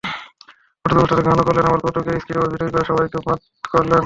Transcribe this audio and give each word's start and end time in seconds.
অথচ 0.85 0.95
অনুষ্ঠানে 0.95 1.21
গানও 1.21 1.43
করলেন, 1.43 1.65
আবার 1.65 1.81
কৌতুকের 1.83 2.15
স্কিডে 2.19 2.39
অভিনয় 2.39 2.71
করে 2.71 2.85
সবাইকে 2.85 3.17
মাত 3.27 3.41
করলেন। 3.71 3.99